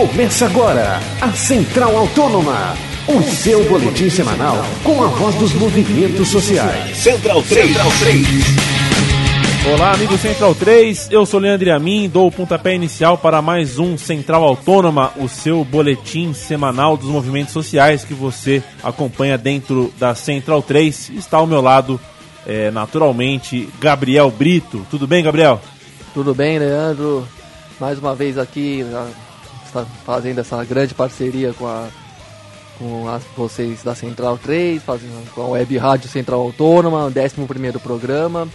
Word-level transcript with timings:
Começa 0.00 0.46
agora 0.46 0.98
a 1.20 1.30
Central 1.32 1.94
Autônoma, 1.94 2.74
o 3.06 3.22
seu 3.22 3.62
boletim 3.68 4.08
semanal 4.08 4.56
com 4.82 5.04
a 5.04 5.08
voz 5.08 5.34
dos 5.34 5.52
movimentos 5.52 6.26
sociais. 6.28 6.96
Central 6.96 7.42
3. 7.42 7.66
Central 7.66 7.92
3. 8.00 8.26
Olá, 9.74 9.92
amigo 9.92 10.16
Central 10.16 10.54
3. 10.54 11.08
Eu 11.10 11.26
sou 11.26 11.38
Leandro 11.38 11.70
Amin, 11.74 12.08
dou 12.08 12.28
o 12.28 12.32
pontapé 12.32 12.74
inicial 12.74 13.18
para 13.18 13.42
mais 13.42 13.78
um 13.78 13.98
Central 13.98 14.42
Autônoma, 14.42 15.12
o 15.18 15.28
seu 15.28 15.62
boletim 15.66 16.32
semanal 16.32 16.96
dos 16.96 17.10
movimentos 17.10 17.52
sociais 17.52 18.02
que 18.02 18.14
você 18.14 18.62
acompanha 18.82 19.36
dentro 19.36 19.92
da 19.98 20.14
Central 20.14 20.62
3. 20.62 21.10
Está 21.10 21.36
ao 21.36 21.46
meu 21.46 21.60
lado, 21.60 22.00
é, 22.46 22.70
naturalmente, 22.70 23.68
Gabriel 23.78 24.30
Brito. 24.30 24.86
Tudo 24.90 25.06
bem, 25.06 25.22
Gabriel? 25.22 25.60
Tudo 26.14 26.34
bem, 26.34 26.58
Leandro? 26.58 27.28
Mais 27.78 27.98
uma 27.98 28.14
vez 28.14 28.38
aqui, 28.38 28.82
fazendo 30.04 30.38
essa 30.40 30.62
grande 30.64 30.94
parceria 30.94 31.52
com, 31.52 31.66
a, 31.66 31.88
com 32.78 33.08
as, 33.08 33.22
vocês 33.36 33.82
da 33.82 33.94
Central 33.94 34.38
3, 34.38 34.82
fazendo 34.82 35.30
com 35.34 35.42
a 35.42 35.48
Web 35.48 35.76
Rádio 35.78 36.08
Central 36.08 36.40
Autônoma, 36.40 37.06
11 37.06 37.78
programa. 37.80 38.48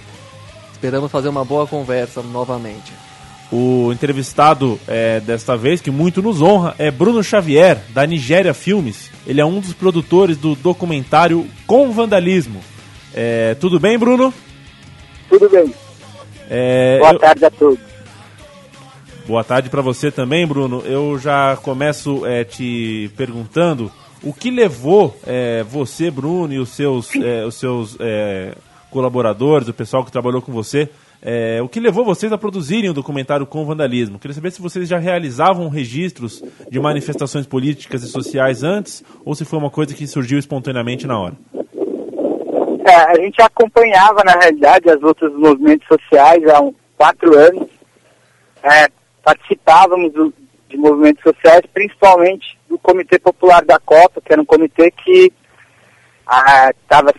Esperamos 0.71 1.11
fazer 1.11 1.29
uma 1.29 1.45
boa 1.45 1.65
conversa 1.65 2.21
novamente. 2.21 2.93
O 3.51 3.91
entrevistado 3.91 4.79
é, 4.87 5.19
desta 5.19 5.55
vez, 5.55 5.79
que 5.79 5.91
muito 5.91 6.21
nos 6.21 6.41
honra, 6.41 6.75
é 6.77 6.89
Bruno 6.89 7.23
Xavier, 7.23 7.79
da 7.89 8.05
Nigéria 8.05 8.53
Filmes. 8.53 9.09
Ele 9.25 9.39
é 9.39 9.45
um 9.45 9.59
dos 9.59 9.73
produtores 9.73 10.35
do 10.37 10.55
documentário 10.55 11.47
Com 11.67 11.91
Vandalismo. 11.91 12.59
É, 13.13 13.55
tudo 13.55 13.79
bem, 13.79 13.97
Bruno? 13.97 14.33
Tudo 15.29 15.49
bem. 15.49 15.73
É, 16.49 16.97
Boa 16.99 17.13
eu- 17.13 17.19
tarde 17.19 17.45
a 17.45 17.49
todos. 17.51 17.79
Boa 19.27 19.43
tarde 19.43 19.71
para 19.71 19.81
você 19.81 20.11
também, 20.11 20.45
Bruno. 20.45 20.83
Eu 20.85 21.17
já 21.17 21.57
começo 21.57 22.23
é, 22.27 22.43
te 22.43 23.11
perguntando 23.17 23.91
o 24.21 24.31
que 24.31 24.51
levou 24.51 25.17
é, 25.25 25.63
você, 25.63 26.11
Bruno, 26.11 26.53
e 26.53 26.59
os 26.59 26.69
seus, 26.69 27.09
é, 27.15 27.43
os 27.43 27.55
seus 27.55 27.97
colaboradores, 28.91 29.67
o 29.67 29.73
pessoal 29.73 30.05
que 30.05 30.11
trabalhou 30.11 30.43
com 30.43 30.51
você, 30.51 30.89
o 31.63 31.67
que 31.67 31.79
levou 31.79 32.05
vocês 32.05 32.31
a 32.31 32.37
produzirem 32.37 32.89
o 32.89 32.93
documentário 32.93 33.47
com 33.47 33.65
vandalismo? 33.65 34.19
Queria 34.19 34.35
saber 34.35 34.51
se 34.51 34.61
vocês 34.61 34.87
já 34.87 34.99
realizavam 34.99 35.69
registros 35.69 36.43
de 36.69 36.79
manifestações 36.79 37.47
políticas 37.47 38.03
e 38.03 38.07
sociais 38.07 38.61
antes 38.63 39.03
ou 39.25 39.33
se 39.33 39.43
foi 39.43 39.57
uma 39.57 39.71
coisa 39.71 39.95
que 39.95 40.05
surgiu 40.05 40.37
espontaneamente 40.37 41.07
na 41.07 41.19
hora. 41.19 41.33
É, 42.87 42.95
a 42.95 43.15
gente 43.15 43.41
acompanhava, 43.41 44.23
na 44.23 44.33
realidade, 44.33 44.87
as 44.87 45.01
lutas 45.01 45.31
dos 45.31 45.41
movimentos 45.41 45.87
sociais 45.87 46.47
há 46.47 46.61
uns 46.61 46.75
quatro 46.95 47.35
anos. 47.35 47.67
É, 48.63 48.87
participávamos 49.25 50.13
do- 50.13 50.33
de 50.69 50.77
movimentos 50.77 51.23
sociais, 51.23 51.63
principalmente 51.73 52.57
do 52.69 52.77
Comitê 52.77 53.17
Popular 53.19 53.65
da 53.65 53.79
Copa, 53.79 54.21
que 54.23 54.31
era 54.31 54.41
um 54.41 54.45
comitê 54.45 54.91
que 54.91 55.33
estava 56.81 57.13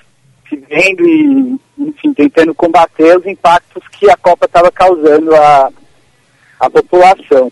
se 0.49 0.57
vendo 0.57 1.05
e, 1.07 1.57
enfim, 1.79 2.15
tentando 2.15 2.55
combater 2.55 3.19
os 3.19 3.27
impactos 3.27 3.83
que 3.89 4.09
a 4.09 4.17
Copa 4.17 4.47
estava 4.47 4.71
causando 4.71 5.35
à, 5.35 5.71
à 6.61 6.71
população. 6.71 7.51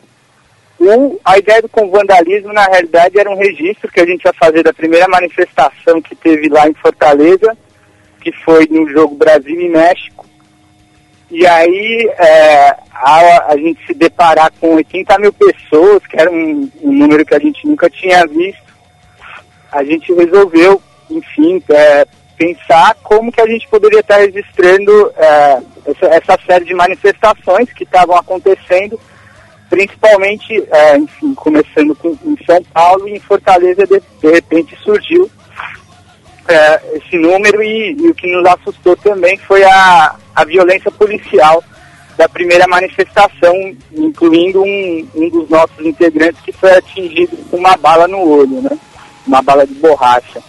A 1.24 1.38
ideia 1.38 1.62
do 1.62 1.68
com 1.68 1.90
vandalismo, 1.90 2.52
na 2.52 2.64
realidade, 2.66 3.18
era 3.18 3.30
um 3.30 3.38
registro 3.38 3.90
que 3.90 4.00
a 4.00 4.06
gente 4.06 4.24
ia 4.24 4.32
fazer 4.34 4.62
da 4.62 4.72
primeira 4.72 5.08
manifestação 5.08 6.00
que 6.02 6.14
teve 6.14 6.48
lá 6.48 6.68
em 6.68 6.74
Fortaleza, 6.74 7.56
que 8.20 8.30
foi 8.44 8.66
no 8.70 8.88
jogo 8.88 9.14
Brasil 9.16 9.60
e 9.60 9.68
México. 9.68 10.23
E 11.30 11.46
aí, 11.46 12.10
é, 12.18 12.76
a, 12.92 13.52
a 13.52 13.56
gente 13.56 13.84
se 13.86 13.94
deparar 13.94 14.52
com 14.60 14.74
80 14.74 15.18
mil 15.18 15.32
pessoas, 15.32 16.06
que 16.06 16.18
era 16.18 16.30
um, 16.30 16.70
um 16.82 16.92
número 16.92 17.24
que 17.24 17.34
a 17.34 17.38
gente 17.38 17.66
nunca 17.66 17.88
tinha 17.90 18.26
visto, 18.26 18.62
a 19.72 19.82
gente 19.82 20.12
resolveu, 20.12 20.80
enfim, 21.10 21.62
é, 21.68 22.06
pensar 22.36 22.94
como 23.02 23.32
que 23.32 23.40
a 23.40 23.46
gente 23.46 23.66
poderia 23.68 24.00
estar 24.00 24.18
registrando 24.18 25.12
é, 25.16 25.62
essa, 25.86 26.06
essa 26.06 26.38
série 26.46 26.64
de 26.64 26.74
manifestações 26.74 27.72
que 27.72 27.84
estavam 27.84 28.16
acontecendo, 28.16 29.00
principalmente, 29.68 30.62
é, 30.70 30.96
enfim, 30.98 31.34
começando 31.34 31.94
com, 31.96 32.16
em 32.24 32.36
São 32.44 32.62
Paulo 32.64 33.08
e 33.08 33.16
em 33.16 33.20
Fortaleza, 33.20 33.86
de, 33.86 34.00
de 34.20 34.30
repente 34.30 34.76
surgiu 34.82 35.28
é, 36.48 36.96
esse 36.98 37.16
número 37.18 37.62
e, 37.62 37.92
e 37.98 38.08
o 38.10 38.14
que 38.14 38.26
nos 38.30 38.46
assustou 38.46 38.96
também 38.96 39.36
foi 39.38 39.62
a, 39.64 40.14
a 40.34 40.44
violência 40.44 40.90
policial 40.90 41.62
da 42.16 42.28
primeira 42.28 42.66
manifestação, 42.68 43.52
incluindo 43.92 44.62
um, 44.62 45.08
um 45.14 45.28
dos 45.30 45.48
nossos 45.48 45.84
integrantes 45.84 46.40
que 46.42 46.52
foi 46.52 46.70
atingido 46.76 47.36
com 47.50 47.56
uma 47.56 47.76
bala 47.76 48.06
no 48.06 48.20
olho, 48.20 48.62
né? 48.62 48.78
Uma 49.26 49.42
bala 49.42 49.66
de 49.66 49.74
borracha. 49.74 50.40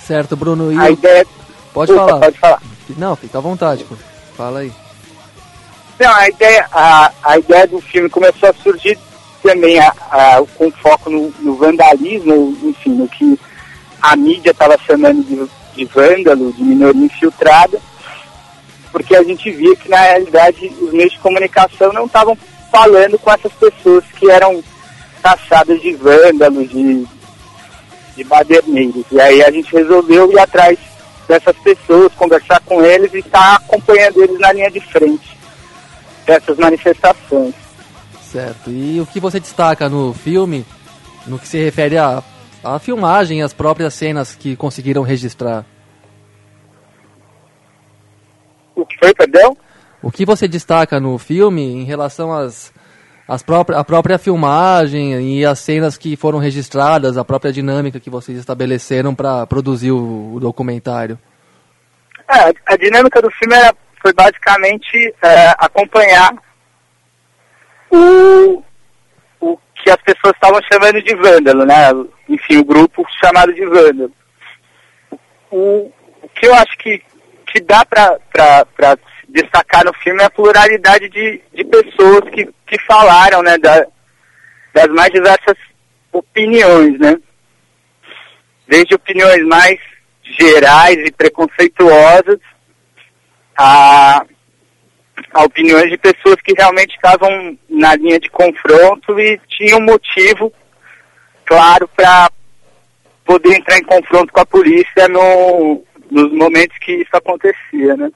Certo, 0.00 0.36
Bruno. 0.36 0.72
E 0.72 0.78
A 0.78 0.88
eu- 0.88 0.94
ideia... 0.94 1.26
Pode 1.72 1.92
Opa, 1.92 2.06
falar. 2.06 2.20
Pode 2.20 2.38
falar. 2.38 2.62
Não, 2.98 3.16
fica 3.16 3.38
à 3.38 3.40
vontade, 3.40 3.84
pô. 3.84 3.94
Fala 4.36 4.58
aí. 4.60 4.72
Não, 5.98 6.14
a 6.14 6.28
ideia, 6.28 6.66
a, 6.72 7.12
a 7.22 7.38
ideia 7.38 7.66
do 7.66 7.80
filme 7.80 8.08
começou 8.10 8.48
a 8.50 8.52
surgir 8.54 8.98
também 9.42 9.78
a, 9.78 9.88
a- 10.10 10.42
com 10.56 10.70
foco 10.72 11.08
no, 11.08 11.32
no 11.40 11.54
vandalismo, 11.54 12.56
enfim, 12.62 12.90
no 12.90 13.08
que 13.08 13.38
a 14.02 14.16
mídia 14.16 14.50
estava 14.50 14.76
chamando 14.84 15.22
de, 15.24 15.48
de 15.76 15.84
vândalo, 15.84 16.52
de 16.52 16.62
minoria 16.62 17.04
infiltrada, 17.04 17.80
porque 18.90 19.14
a 19.14 19.22
gente 19.22 19.48
via 19.50 19.76
que 19.76 19.88
na 19.88 20.00
realidade 20.00 20.66
os 20.80 20.92
meios 20.92 21.12
de 21.12 21.20
comunicação 21.20 21.92
não 21.92 22.06
estavam 22.06 22.36
falando 22.70 23.16
com 23.18 23.30
essas 23.30 23.52
pessoas 23.52 24.04
que 24.18 24.28
eram 24.28 24.62
taxadas 25.22 25.80
de 25.80 25.94
vândalos, 25.94 26.68
de, 26.68 27.06
de 28.16 28.24
baderneiros. 28.24 29.06
E 29.12 29.20
aí 29.20 29.42
a 29.42 29.50
gente 29.52 29.72
resolveu 29.72 30.32
ir 30.32 30.38
atrás 30.40 30.78
dessas 31.28 31.56
pessoas, 31.58 32.12
conversar 32.14 32.60
com 32.66 32.84
eles 32.84 33.14
e 33.14 33.18
estar 33.18 33.56
acompanhando 33.56 34.22
eles 34.22 34.38
na 34.40 34.52
linha 34.52 34.70
de 34.70 34.80
frente 34.80 35.38
dessas 36.26 36.58
manifestações. 36.58 37.54
Certo. 38.30 38.70
E 38.70 39.00
o 39.00 39.06
que 39.06 39.20
você 39.20 39.38
destaca 39.38 39.88
no 39.88 40.12
filme, 40.12 40.66
no 41.26 41.38
que 41.38 41.46
se 41.46 41.62
refere 41.62 41.98
à, 41.98 42.22
à 42.62 42.78
filmagem 42.78 43.40
e 43.40 43.42
às 43.42 43.52
próprias 43.52 43.94
cenas 43.94 44.34
que 44.34 44.56
conseguiram 44.56 45.02
registrar? 45.02 45.64
O 48.74 48.86
que 48.86 48.96
foi, 48.98 49.14
perdão? 49.14 49.56
O 50.02 50.10
que 50.10 50.24
você 50.24 50.48
destaca 50.48 50.98
no 50.98 51.18
filme 51.18 51.62
em 51.62 51.84
relação 51.84 52.32
às, 52.32 52.72
às 53.28 53.42
próprias, 53.42 53.78
à 53.78 53.84
própria 53.84 54.18
filmagem 54.18 55.38
e 55.38 55.44
as 55.44 55.58
cenas 55.58 55.96
que 55.96 56.16
foram 56.16 56.38
registradas, 56.38 57.16
a 57.16 57.24
própria 57.24 57.52
dinâmica 57.52 58.00
que 58.00 58.10
vocês 58.10 58.36
estabeleceram 58.38 59.14
para 59.14 59.46
produzir 59.46 59.92
o, 59.92 60.34
o 60.34 60.40
documentário? 60.40 61.18
É, 62.28 62.52
a 62.66 62.76
dinâmica 62.76 63.20
do 63.20 63.30
filme 63.30 63.54
era, 63.54 63.74
foi 64.00 64.12
basicamente 64.12 65.14
é, 65.22 65.50
acompanhar 65.58 66.32
o, 67.90 68.62
o 69.40 69.58
que 69.76 69.90
as 69.90 70.02
pessoas 70.02 70.34
estavam 70.34 70.60
chamando 70.72 71.02
de 71.02 71.14
vândalo, 71.14 71.64
né? 71.64 71.90
Enfim, 72.32 72.56
o 72.56 72.64
grupo 72.64 73.06
chamado 73.22 73.52
de 73.52 73.64
vândalo. 73.66 74.12
O, 75.50 75.92
o 76.22 76.28
que 76.34 76.46
eu 76.46 76.54
acho 76.54 76.78
que, 76.78 77.02
que 77.46 77.60
dá 77.60 77.84
para 77.84 78.18
destacar 79.28 79.84
no 79.84 79.92
filme 79.94 80.22
é 80.22 80.24
a 80.24 80.30
pluralidade 80.30 81.10
de, 81.10 81.42
de 81.52 81.64
pessoas 81.64 82.30
que, 82.30 82.48
que 82.66 82.80
falaram, 82.86 83.42
né? 83.42 83.58
Da, 83.58 83.86
das 84.72 84.88
mais 84.88 85.10
diversas 85.10 85.56
opiniões, 86.10 86.98
né? 86.98 87.18
Desde 88.66 88.94
opiniões 88.94 89.44
mais 89.44 89.78
gerais 90.22 90.96
e 90.96 91.12
preconceituosas 91.12 92.38
a, 93.54 94.24
a 95.34 95.44
opiniões 95.44 95.90
de 95.90 95.98
pessoas 95.98 96.36
que 96.42 96.54
realmente 96.56 96.94
estavam 96.94 97.58
na 97.68 97.94
linha 97.96 98.18
de 98.18 98.30
confronto 98.30 99.20
e 99.20 99.38
tinham 99.48 99.80
motivo 99.80 100.50
claro 101.46 101.88
para 101.96 102.30
poder 103.24 103.56
entrar 103.56 103.78
em 103.78 103.84
confronto 103.84 104.32
com 104.32 104.40
a 104.40 104.46
polícia 104.46 105.08
no, 105.08 105.82
nos 106.10 106.32
momentos 106.32 106.76
que 106.78 106.92
isso 106.92 107.14
acontecia, 107.14 107.96
né? 107.96 108.10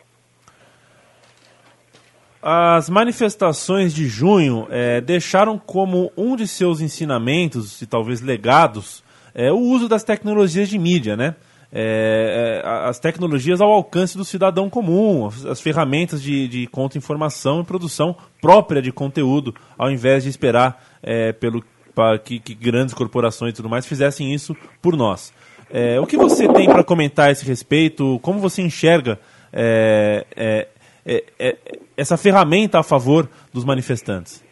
As 2.42 2.88
manifestações 2.88 3.92
de 3.92 4.06
junho 4.06 4.68
eh, 4.70 5.00
deixaram 5.00 5.58
como 5.58 6.12
um 6.16 6.36
de 6.36 6.46
seus 6.46 6.80
ensinamentos 6.80 7.82
e 7.82 7.86
talvez 7.86 8.20
legados 8.20 9.02
eh, 9.34 9.50
o 9.50 9.58
uso 9.58 9.88
das 9.88 10.04
tecnologias 10.04 10.68
de 10.68 10.78
mídia, 10.78 11.16
né? 11.16 11.34
Eh, 11.72 12.62
eh, 12.64 12.68
as 12.88 12.98
tecnologias 13.00 13.60
ao 13.60 13.70
alcance 13.72 14.16
do 14.16 14.24
cidadão 14.24 14.70
comum, 14.70 15.26
as, 15.26 15.44
as 15.44 15.60
ferramentas 15.60 16.22
de, 16.22 16.46
de 16.46 16.66
contra-informação 16.68 17.60
e 17.60 17.64
produção 17.64 18.16
própria 18.40 18.80
de 18.80 18.92
conteúdo, 18.92 19.54
ao 19.76 19.90
invés 19.90 20.22
de 20.22 20.30
esperar 20.30 20.82
eh, 21.02 21.32
pelo, 21.32 21.64
pa- 21.96 22.18
que, 22.18 22.38
que 22.38 22.54
grandes 22.54 22.94
corporações 22.94 23.52
e 23.52 23.56
tudo 23.56 23.68
mais 23.70 23.86
fizessem 23.86 24.32
isso 24.32 24.54
por 24.82 24.94
nós. 24.96 25.32
Eh, 25.70 25.98
o 25.98 26.06
que 26.06 26.16
você 26.16 26.46
tem 26.52 26.68
para 26.68 26.84
comentar 26.84 27.28
a 27.28 27.32
esse 27.32 27.44
respeito? 27.44 28.20
Como 28.20 28.38
você 28.38 28.62
enxerga 28.62 29.18
eh, 29.52 30.24
eh, 30.36 30.68
é, 31.04 31.24
é, 31.38 31.56
essa 31.96 32.16
ferramenta 32.16 32.78
a 32.78 32.82
favor 32.82 33.28
dos 33.52 33.64
manifestantes? 33.64 34.44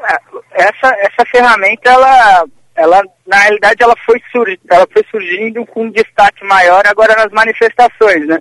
É, 0.00 0.16
essa, 0.52 0.88
essa 0.98 1.24
ferramenta, 1.30 1.90
ela, 1.90 2.44
ela, 2.74 3.02
na 3.26 3.36
realidade, 3.40 3.82
ela 3.82 3.94
foi, 4.06 4.20
sur 4.32 4.48
ela 4.70 4.86
foi 4.92 5.04
surgindo 5.10 5.66
com 5.66 5.84
um 5.84 5.90
destaque 5.90 6.44
maior 6.44 6.86
agora 6.86 7.14
nas 7.14 7.30
manifestações, 7.30 8.26
né? 8.26 8.38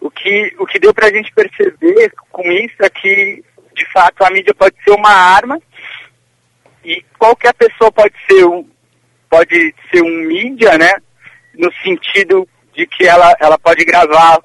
O 0.00 0.10
que, 0.10 0.54
o 0.58 0.66
que 0.66 0.78
deu 0.78 0.94
para 0.94 1.08
a 1.08 1.12
gente 1.12 1.30
perceber 1.32 2.12
com 2.30 2.50
isso 2.50 2.76
é 2.80 2.88
que, 2.88 3.44
de 3.76 3.92
fato, 3.92 4.24
a 4.24 4.30
mídia 4.30 4.54
pode 4.54 4.74
ser 4.82 4.92
uma 4.92 5.12
arma 5.12 5.60
qualquer 7.20 7.52
pessoa 7.52 7.92
pode 7.92 8.14
ser 8.28 8.46
um, 8.46 8.66
pode 9.28 9.74
ser 9.92 10.02
um 10.02 10.26
mídia, 10.26 10.78
né? 10.78 10.90
No 11.54 11.70
sentido 11.84 12.48
de 12.74 12.86
que 12.86 13.06
ela, 13.06 13.36
ela 13.38 13.58
pode 13.58 13.84
gravar 13.84 14.38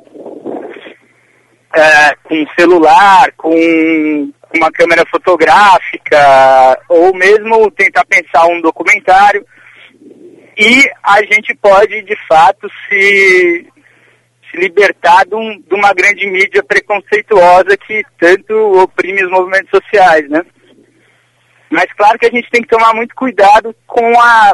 é, 1.73 2.15
com 2.23 2.45
celular, 2.59 3.31
com 3.37 4.31
uma 4.53 4.71
câmera 4.71 5.05
fotográfica, 5.09 6.19
ou 6.89 7.13
mesmo 7.15 7.71
tentar 7.71 8.05
pensar 8.05 8.45
um 8.47 8.61
documentário. 8.61 9.45
E 10.57 10.83
a 11.03 11.21
gente 11.23 11.55
pode, 11.55 12.01
de 12.03 12.15
fato, 12.27 12.69
se, 12.87 13.67
se 14.49 14.57
libertar 14.57 15.25
de, 15.25 15.35
um, 15.35 15.61
de 15.61 15.73
uma 15.73 15.93
grande 15.93 16.25
mídia 16.27 16.63
preconceituosa 16.63 17.77
que 17.77 18.03
tanto 18.19 18.53
oprime 18.81 19.23
os 19.23 19.31
movimentos 19.31 19.69
sociais, 19.69 20.29
né? 20.29 20.41
Mas 21.69 21.91
claro 21.93 22.17
que 22.17 22.25
a 22.25 22.31
gente 22.31 22.49
tem 22.49 22.61
que 22.61 22.67
tomar 22.67 22.93
muito 22.93 23.15
cuidado 23.15 23.75
com 23.85 24.19
a 24.19 24.53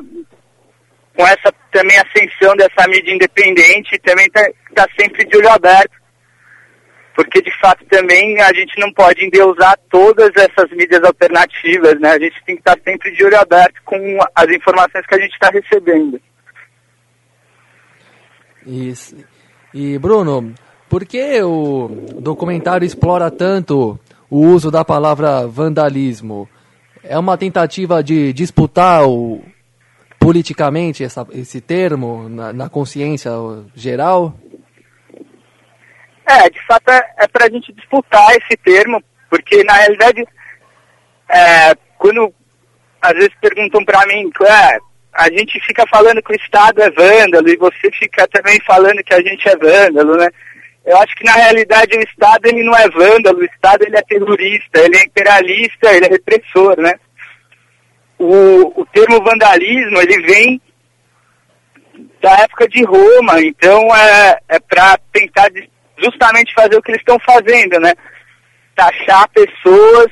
com 1.16 1.28
essa 1.28 1.54
também 1.72 1.98
ascensão 1.98 2.56
dessa 2.56 2.88
mídia 2.88 3.14
independente, 3.14 4.00
também 4.00 4.28
está 4.28 4.48
tá 4.74 4.88
sempre 4.98 5.26
de 5.26 5.36
olho 5.36 5.50
aberto 5.50 6.02
porque 7.16 7.42
de 7.42 7.52
fato 7.60 7.86
também 7.86 8.40
a 8.42 8.54
gente 8.54 8.80
não 8.80 8.92
pode 8.92 9.24
endeusar 9.26 9.78
todas 9.90 10.32
essas 10.36 10.70
mídias 10.72 11.04
alternativas, 11.04 12.00
né? 12.00 12.12
A 12.12 12.20
gente 12.20 12.44
tem 12.46 12.56
que 12.56 12.62
estar 12.62 12.78
sempre 12.84 13.12
de 13.12 13.24
olho 13.24 13.40
aberto 13.40 13.82
com 13.86 14.18
as 14.34 14.50
informações 14.50 15.06
que 15.06 15.16
a 15.16 15.20
gente 15.20 15.34
está 15.34 15.50
recebendo. 15.50 16.22
Isso. 18.66 19.16
E 19.74 19.98
Bruno, 19.98 20.54
por 20.90 21.06
que 21.06 21.42
o 21.42 21.90
documentário 22.20 22.86
explora 22.86 23.30
tanto 23.30 24.00
o 24.30 24.40
uso 24.40 24.72
da 24.72 24.86
palavra 24.86 25.48
vandalismo? 25.48 26.50
É 27.04 27.18
uma 27.18 27.38
tentativa 27.38 28.04
de 28.04 28.32
disputar 28.34 29.08
o, 29.08 29.44
politicamente 30.20 31.04
essa, 31.04 31.28
esse 31.32 31.60
termo 31.60 32.30
na, 32.30 32.54
na 32.54 32.70
consciência 32.70 33.32
geral? 33.76 34.36
É, 36.26 36.50
de 36.50 36.66
fato 36.66 36.90
é, 36.90 37.14
é 37.18 37.28
para 37.28 37.46
a 37.46 37.50
gente 37.50 37.74
disputar 37.74 38.30
esse 38.32 38.56
termo, 38.64 39.04
porque 39.30 39.64
na 39.64 39.74
realidade, 39.74 40.24
é, 41.28 41.76
quando 41.98 42.32
às 43.02 43.14
vezes 43.14 43.34
perguntam 43.42 43.84
para 43.84 44.06
mim, 44.06 44.30
é, 44.44 44.78
a 45.14 45.30
gente 45.30 45.60
fica 45.62 45.86
falando 45.88 46.22
que 46.22 46.32
o 46.32 46.36
Estado 46.36 46.82
é 46.82 46.90
vândalo 46.92 47.50
e 47.50 47.58
você 47.58 47.92
fica 47.92 48.28
também 48.28 48.60
falando 48.66 49.04
que 49.04 49.14
a 49.14 49.22
gente 49.22 49.48
é 49.50 49.58
vândalo, 49.58 50.16
né? 50.18 50.30
Eu 50.86 50.98
acho 50.98 51.16
que 51.16 51.24
na 51.24 51.34
realidade 51.34 51.96
o 51.96 52.02
Estado 52.02 52.48
ele 52.48 52.64
não 52.64 52.76
é 52.76 52.90
vândalo, 52.90 53.40
o 53.40 53.46
Estado 53.46 53.84
ele 53.84 53.96
é 53.96 54.02
terrorista, 54.02 54.80
ele 54.80 54.98
é 54.98 55.04
imperialista, 55.04 55.94
ele 55.94 56.06
é 56.06 56.10
repressor, 56.10 56.80
né? 56.80 56.94
O, 58.18 58.82
o 58.82 58.86
termo 58.88 59.24
vandalismo 59.24 60.00
ele 60.00 60.22
vem 60.24 60.62
da 62.22 62.32
época 62.40 62.68
de 62.68 62.84
Roma, 62.84 63.42
então 63.42 63.96
é, 63.96 64.40
é 64.50 64.60
para 64.60 64.98
tentar 65.12 65.50
justamente 65.98 66.54
fazer 66.54 66.76
o 66.78 66.82
que 66.82 66.92
eles 66.92 67.02
estão 67.02 67.20
fazendo, 67.20 67.80
né? 67.80 67.94
Taxar 68.76 69.30
pessoas 69.30 70.08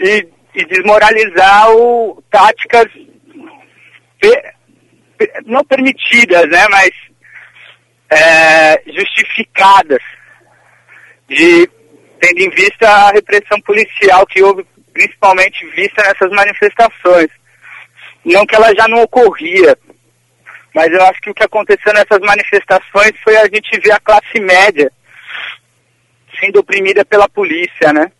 e, 0.00 0.28
e 0.54 0.64
desmoralizar 0.66 1.70
o, 1.72 2.22
táticas 2.30 2.86
não 5.46 5.64
permitidas, 5.64 6.48
né? 6.48 6.66
Mas 6.70 6.90
é, 8.12 8.82
justificadas, 8.86 10.02
de, 11.28 11.68
tendo 12.20 12.40
em 12.40 12.50
vista 12.50 12.88
a 12.88 13.10
repressão 13.10 13.58
policial 13.62 14.26
que 14.26 14.42
houve 14.42 14.66
principalmente 14.92 15.66
vista 15.70 16.02
nessas 16.02 16.30
manifestações. 16.30 17.30
Não 18.24 18.44
que 18.44 18.54
ela 18.54 18.72
já 18.74 18.86
não 18.86 19.02
ocorria, 19.02 19.76
mas 20.74 20.92
eu 20.92 21.02
acho 21.06 21.20
que 21.20 21.30
o 21.30 21.34
que 21.34 21.42
aconteceu 21.42 21.92
nessas 21.92 22.20
manifestações 22.20 23.12
foi 23.24 23.36
a 23.36 23.44
gente 23.44 23.78
ver 23.80 23.92
a 23.92 24.00
classe 24.00 24.38
média 24.38 24.92
sendo 26.38 26.60
oprimida 26.60 27.04
pela 27.04 27.28
polícia, 27.28 27.92
né? 27.92 28.12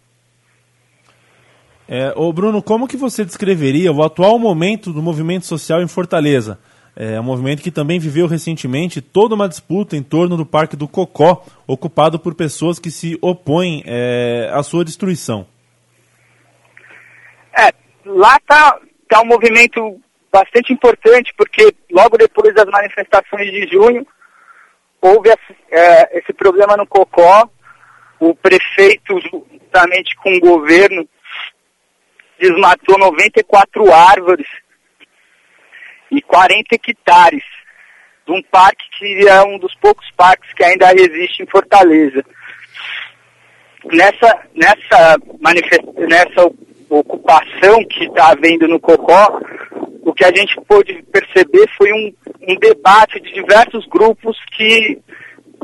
É, 1.89 2.13
ô 2.17 2.33
Bruno, 2.33 2.63
como 2.63 2.89
que 2.89 2.97
você 2.97 3.25
descreveria 3.25 3.93
o 3.93 4.03
atual 4.03 4.39
momento 4.39 4.93
do 4.93 5.03
movimento 5.03 5.45
social 5.45 5.83
em 5.83 5.89
Fortaleza? 5.89 6.59
É 6.95 7.19
um 7.19 7.23
movimento 7.23 7.63
que 7.63 7.71
também 7.71 7.99
viveu 7.99 8.27
recentemente 8.27 9.01
toda 9.01 9.35
uma 9.35 9.49
disputa 9.49 9.97
em 9.97 10.03
torno 10.03 10.37
do 10.37 10.45
Parque 10.45 10.77
do 10.77 10.87
Cocó, 10.87 11.43
ocupado 11.67 12.19
por 12.19 12.35
pessoas 12.35 12.79
que 12.79 12.91
se 12.91 13.19
opõem 13.23 13.83
é, 13.87 14.51
à 14.53 14.63
sua 14.63 14.85
destruição. 14.85 15.47
É, 17.59 17.73
lá 18.05 18.39
tá, 18.47 18.79
tá 19.09 19.23
um 19.23 19.27
movimento 19.27 19.99
bastante 20.31 20.73
importante, 20.73 21.33
porque 21.37 21.75
logo 21.91 22.19
depois 22.19 22.55
das 22.55 22.67
manifestações 22.67 23.51
de 23.51 23.67
junho, 23.69 24.07
houve 25.01 25.31
é, 25.71 26.19
esse 26.19 26.33
problema 26.35 26.77
no 26.77 26.87
Cocó, 26.87 27.49
o 28.21 28.35
prefeito, 28.35 29.19
juntamente 29.31 30.15
com 30.17 30.31
o 30.35 30.41
governo, 30.41 31.09
desmatou 32.39 32.99
94 32.99 33.93
árvores 33.93 34.47
e 36.13 36.21
40 36.21 36.75
hectares 36.75 37.43
de 38.27 38.33
um 38.33 38.43
parque 38.43 38.85
que 38.99 39.27
é 39.27 39.43
um 39.43 39.59
dos 39.59 39.75
poucos 39.77 40.09
parques 40.17 40.53
que 40.53 40.63
ainda 40.63 40.93
existe 40.93 41.43
em 41.43 41.47
Fortaleza. 41.47 42.25
Nessa, 43.87 44.47
nessa, 44.55 45.17
nessa 45.97 46.51
ocupação 46.89 47.85
que 47.89 48.05
está 48.05 48.29
havendo 48.29 48.69
no 48.69 48.79
Cocó, 48.79 49.41
o 50.03 50.13
que 50.13 50.25
a 50.25 50.33
gente 50.33 50.55
pôde 50.69 51.03
perceber 51.11 51.69
foi 51.77 51.93
um, 51.93 52.13
um 52.47 52.57
debate 52.57 53.19
de 53.21 53.33
diversos 53.33 53.87
grupos 53.87 54.37
que 54.57 54.99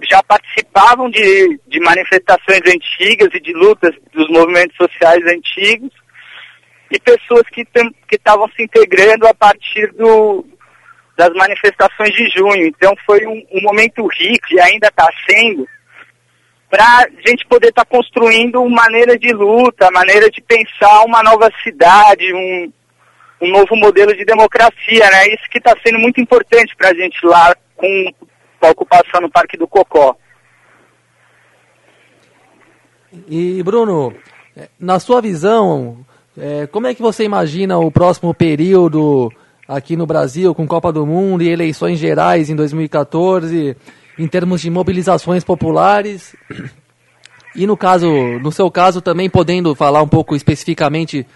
já 0.08 0.22
participavam 0.22 1.10
de, 1.10 1.60
de 1.66 1.80
manifestações 1.80 2.60
antigas 2.66 3.28
e 3.34 3.40
de 3.40 3.52
lutas 3.52 3.94
dos 4.12 4.28
movimentos 4.30 4.76
sociais 4.76 5.22
antigos 5.26 5.92
e 6.90 6.98
pessoas 6.98 7.42
que 7.50 7.66
estavam 8.10 8.48
se 8.56 8.62
integrando 8.62 9.26
a 9.26 9.34
partir 9.34 9.92
do, 9.92 10.44
das 11.16 11.30
manifestações 11.34 12.10
de 12.10 12.28
junho. 12.30 12.66
Então 12.66 12.94
foi 13.04 13.26
um, 13.26 13.44
um 13.52 13.62
momento 13.62 14.06
rico 14.06 14.46
e 14.52 14.60
ainda 14.60 14.88
está 14.88 15.08
sendo 15.28 15.68
para 16.70 16.84
a 16.84 17.06
gente 17.26 17.46
poder 17.46 17.68
estar 17.68 17.84
tá 17.84 17.90
construindo 17.90 18.62
uma 18.62 18.82
maneira 18.82 19.18
de 19.18 19.32
luta, 19.32 19.90
maneira 19.90 20.30
de 20.30 20.40
pensar 20.42 21.02
uma 21.04 21.22
nova 21.22 21.50
cidade, 21.62 22.32
um, 22.32 22.72
um 23.40 23.50
novo 23.50 23.74
modelo 23.74 24.14
de 24.14 24.24
democracia, 24.24 25.10
né? 25.10 25.28
Isso 25.28 25.48
que 25.50 25.58
está 25.58 25.74
sendo 25.84 25.98
muito 25.98 26.20
importante 26.20 26.76
para 26.76 26.90
a 26.90 26.94
gente 26.94 27.18
lá 27.24 27.54
com 27.74 28.14
a 28.60 28.70
ocupação 28.70 29.20
no 29.20 29.30
Parque 29.30 29.56
do 29.56 29.66
Cocó. 29.66 30.16
E 33.26 33.62
Bruno, 33.62 34.14
é, 34.56 34.68
na 34.78 35.00
sua 35.00 35.22
visão, 35.22 36.04
é, 36.40 36.66
como 36.66 36.86
é 36.86 36.94
que 36.94 37.02
você 37.02 37.24
imagina 37.24 37.78
o 37.78 37.90
próximo 37.90 38.32
período 38.32 39.32
aqui 39.66 39.96
no 39.96 40.06
Brasil 40.06 40.54
com 40.54 40.66
Copa 40.66 40.92
do 40.92 41.04
Mundo 41.06 41.42
e 41.42 41.48
eleições 41.48 41.98
gerais 41.98 42.48
em 42.48 42.56
2014, 42.56 43.76
em 44.18 44.28
termos 44.28 44.60
de 44.60 44.70
mobilizações 44.70 45.42
populares? 45.44 46.34
E 47.54 47.66
no 47.66 47.76
caso, 47.76 48.08
no 48.40 48.52
seu 48.52 48.70
caso 48.70 49.00
também 49.00 49.28
podendo 49.28 49.74
falar 49.74 50.02
um 50.02 50.08
pouco 50.08 50.36
especificamente 50.36 51.26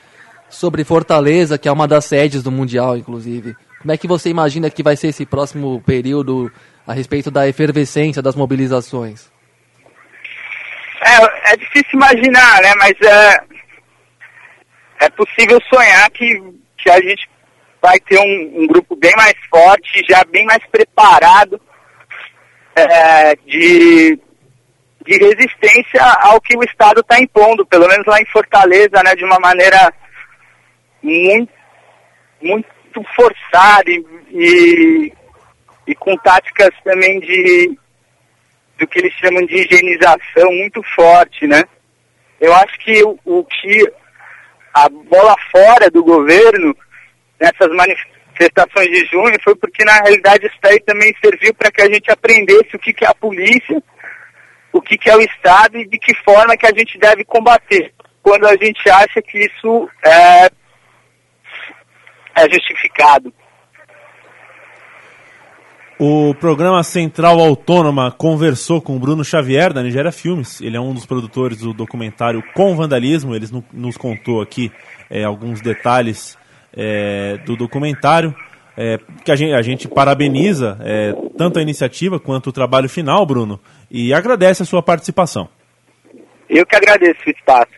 sobre 0.48 0.84
Fortaleza, 0.84 1.58
que 1.58 1.68
é 1.68 1.72
uma 1.72 1.88
das 1.88 2.04
sedes 2.04 2.42
do 2.42 2.52
Mundial, 2.52 2.96
inclusive. 2.96 3.56
Como 3.80 3.90
é 3.90 3.96
que 3.96 4.06
você 4.06 4.28
imagina 4.28 4.70
que 4.70 4.82
vai 4.82 4.94
ser 4.94 5.08
esse 5.08 5.26
próximo 5.26 5.82
período 5.84 6.52
a 6.86 6.92
respeito 6.92 7.30
da 7.30 7.48
efervescência 7.48 8.22
das 8.22 8.36
mobilizações? 8.36 9.32
É, 11.04 11.52
é 11.52 11.56
difícil 11.56 11.90
imaginar, 11.94 12.62
né? 12.62 12.72
Mas 12.76 12.92
é, 13.00 13.51
é 15.02 15.10
possível 15.10 15.60
sonhar 15.68 16.08
que, 16.10 16.40
que 16.78 16.88
a 16.88 17.00
gente 17.00 17.28
vai 17.80 17.98
ter 17.98 18.18
um, 18.18 18.62
um 18.62 18.66
grupo 18.68 18.94
bem 18.94 19.12
mais 19.16 19.34
forte, 19.50 20.04
já 20.08 20.22
bem 20.30 20.44
mais 20.44 20.64
preparado 20.70 21.60
é, 22.76 23.34
de, 23.44 24.18
de 25.04 25.18
resistência 25.18 26.02
ao 26.20 26.40
que 26.40 26.56
o 26.56 26.62
Estado 26.62 27.00
está 27.00 27.18
impondo, 27.18 27.66
pelo 27.66 27.88
menos 27.88 28.06
lá 28.06 28.20
em 28.20 28.26
Fortaleza, 28.26 29.02
né? 29.04 29.16
De 29.16 29.24
uma 29.24 29.40
maneira 29.40 29.92
muito, 31.02 31.52
muito 32.40 33.02
forçado 33.16 33.90
e, 33.90 34.04
e, 34.30 35.12
e, 35.88 35.94
com 35.96 36.16
táticas 36.18 36.70
também 36.84 37.18
de 37.18 37.76
do 38.78 38.86
que 38.86 38.98
eles 38.98 39.12
chamam 39.14 39.44
de 39.46 39.54
higienização 39.56 40.50
muito 40.52 40.82
forte, 40.94 41.46
né? 41.46 41.64
Eu 42.40 42.54
acho 42.54 42.78
que 42.78 43.02
o, 43.04 43.18
o 43.24 43.44
que 43.44 43.92
a 44.72 44.88
bola 44.88 45.36
fora 45.50 45.90
do 45.90 46.02
governo 46.02 46.76
nessas 47.40 47.68
manifestações 47.74 48.88
de 48.88 49.06
junho 49.06 49.36
foi 49.42 49.54
porque 49.56 49.84
na 49.84 49.94
realidade 49.98 50.46
isso 50.46 50.56
daí 50.62 50.80
também 50.80 51.14
serviu 51.22 51.52
para 51.54 51.70
que 51.70 51.82
a 51.82 51.92
gente 51.92 52.10
aprendesse 52.10 52.74
o 52.74 52.78
que, 52.78 52.92
que 52.92 53.04
é 53.04 53.08
a 53.08 53.14
polícia, 53.14 53.82
o 54.72 54.80
que, 54.80 54.96
que 54.96 55.10
é 55.10 55.16
o 55.16 55.20
Estado 55.20 55.76
e 55.78 55.86
de 55.86 55.98
que 55.98 56.14
forma 56.24 56.56
que 56.56 56.66
a 56.66 56.72
gente 56.74 56.98
deve 56.98 57.24
combater 57.24 57.92
quando 58.22 58.46
a 58.46 58.56
gente 58.56 58.88
acha 58.88 59.20
que 59.20 59.38
isso 59.38 59.90
é, 60.04 60.46
é 62.36 62.50
justificado. 62.50 63.34
O 65.98 66.34
programa 66.34 66.82
Central 66.82 67.38
Autônoma 67.38 68.10
conversou 68.10 68.80
com 68.80 68.96
o 68.96 68.98
Bruno 68.98 69.24
Xavier, 69.24 69.72
da 69.72 69.82
Nigéria 69.82 70.10
Filmes. 70.10 70.60
Ele 70.60 70.76
é 70.76 70.80
um 70.80 70.92
dos 70.92 71.06
produtores 71.06 71.58
do 71.58 71.72
documentário 71.72 72.42
Com 72.54 72.74
Vandalismo. 72.74 73.34
Ele 73.36 73.46
nos 73.72 73.96
contou 73.96 74.40
aqui 74.40 74.72
é, 75.08 75.22
alguns 75.22 75.60
detalhes 75.60 76.36
é, 76.76 77.38
do 77.44 77.56
documentário. 77.56 78.34
É, 78.74 78.98
que 79.22 79.30
a 79.30 79.36
gente, 79.36 79.52
a 79.52 79.60
gente 79.60 79.86
parabeniza 79.86 80.78
é, 80.80 81.14
tanto 81.36 81.58
a 81.58 81.62
iniciativa 81.62 82.18
quanto 82.18 82.48
o 82.48 82.52
trabalho 82.52 82.88
final, 82.88 83.24
Bruno, 83.26 83.60
e 83.90 84.14
agradece 84.14 84.62
a 84.62 84.66
sua 84.66 84.82
participação. 84.82 85.46
Eu 86.48 86.64
que 86.64 86.74
agradeço 86.74 87.20
o 87.26 87.30
espaço. 87.30 87.70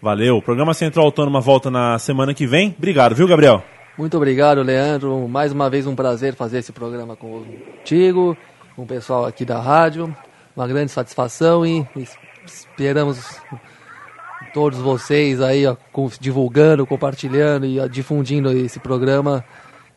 Valeu. 0.00 0.36
O 0.36 0.42
programa 0.42 0.74
Central 0.74 1.06
Autônoma 1.06 1.40
volta 1.40 1.70
na 1.70 1.98
semana 1.98 2.34
que 2.34 2.46
vem. 2.46 2.74
Obrigado, 2.76 3.14
viu, 3.14 3.26
Gabriel? 3.26 3.64
Muito 3.98 4.16
obrigado, 4.16 4.62
Leandro. 4.62 5.28
Mais 5.28 5.50
uma 5.50 5.68
vez 5.68 5.84
um 5.84 5.96
prazer 5.96 6.36
fazer 6.36 6.58
esse 6.58 6.70
programa 6.70 7.16
contigo, 7.16 8.36
com 8.76 8.82
o 8.82 8.86
pessoal 8.86 9.26
aqui 9.26 9.44
da 9.44 9.60
rádio. 9.60 10.14
Uma 10.56 10.68
grande 10.68 10.92
satisfação 10.92 11.66
e 11.66 11.84
esperamos 12.46 13.40
todos 14.54 14.78
vocês 14.78 15.40
aí 15.40 15.66
ó, 15.66 15.74
divulgando, 16.20 16.86
compartilhando 16.86 17.66
e 17.66 17.80
ó, 17.80 17.88
difundindo 17.88 18.52
esse 18.52 18.78
programa 18.78 19.44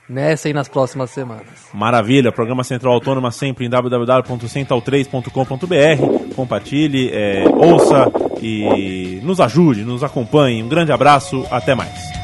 nessa 0.09 0.49
e 0.49 0.53
nas 0.53 0.67
próximas 0.67 1.11
semanas. 1.11 1.69
Maravilha, 1.71 2.31
programa 2.31 2.63
Central 2.63 2.95
Autônoma 2.95 3.29
sempre 3.31 3.67
em 3.67 3.69
www.central3.com.br. 3.69 6.33
Compartilhe, 6.35 7.11
é, 7.13 7.43
ouça 7.47 8.11
e 8.41 9.21
nos 9.23 9.39
ajude, 9.39 9.83
nos 9.83 10.03
acompanhe. 10.03 10.63
Um 10.63 10.69
grande 10.69 10.91
abraço, 10.91 11.45
até 11.51 11.75
mais. 11.75 12.20